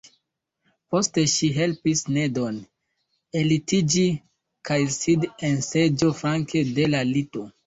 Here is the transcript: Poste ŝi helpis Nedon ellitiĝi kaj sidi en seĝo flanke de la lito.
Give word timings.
Poste 0.93 1.25
ŝi 1.33 1.49
helpis 1.57 2.01
Nedon 2.15 2.57
ellitiĝi 3.43 4.07
kaj 4.71 4.79
sidi 4.97 5.31
en 5.53 5.63
seĝo 5.69 6.11
flanke 6.23 6.65
de 6.81 6.89
la 6.97 7.05
lito. 7.13 7.47